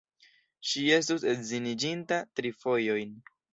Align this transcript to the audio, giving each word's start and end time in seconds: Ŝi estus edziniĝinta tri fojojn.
Ŝi 0.69 0.81
estus 0.95 1.27
edziniĝinta 1.33 2.21
tri 2.41 2.55
fojojn. 2.65 3.17